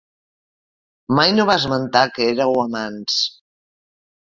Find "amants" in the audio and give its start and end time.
2.67-3.23